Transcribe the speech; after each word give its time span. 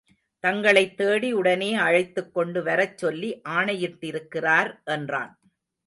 தங்களைத் 0.43 0.97
தேடி 0.97 1.33
உடனே 1.33 1.73
அழைத்துக் 1.73 2.33
கொண்டு 2.33 2.63
வரச் 2.63 2.97
சொல்லி 2.97 3.41
ஆணையிட்டிருக்கிறார் 3.49 4.83
என்றான். 4.83 5.33